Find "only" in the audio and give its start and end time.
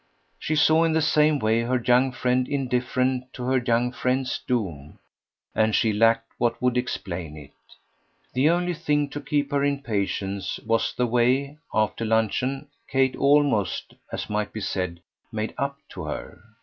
8.49-8.73